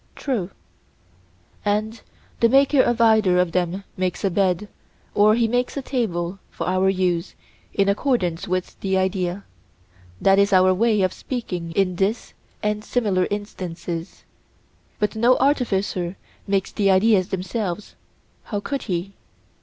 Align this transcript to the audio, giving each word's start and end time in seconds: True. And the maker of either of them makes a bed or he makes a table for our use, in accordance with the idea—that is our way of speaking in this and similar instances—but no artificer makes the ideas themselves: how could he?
True. 0.15 0.49
And 1.63 2.01
the 2.39 2.49
maker 2.49 2.81
of 2.81 2.99
either 2.99 3.37
of 3.37 3.51
them 3.51 3.83
makes 3.95 4.23
a 4.23 4.31
bed 4.31 4.67
or 5.13 5.35
he 5.35 5.47
makes 5.47 5.77
a 5.77 5.83
table 5.83 6.39
for 6.49 6.67
our 6.67 6.89
use, 6.89 7.35
in 7.71 7.87
accordance 7.87 8.47
with 8.47 8.79
the 8.79 8.97
idea—that 8.97 10.39
is 10.39 10.51
our 10.53 10.73
way 10.73 11.03
of 11.03 11.13
speaking 11.13 11.71
in 11.73 11.97
this 11.97 12.33
and 12.63 12.83
similar 12.83 13.27
instances—but 13.29 15.15
no 15.15 15.37
artificer 15.37 16.17
makes 16.47 16.71
the 16.71 16.89
ideas 16.89 17.27
themselves: 17.27 17.95
how 18.45 18.59
could 18.59 18.81
he? 18.89 19.13